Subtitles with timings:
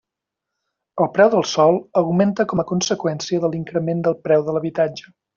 [1.03, 5.11] El preu del sòl augmenta com a conseqüència de l'increment del preu de l'habitatge.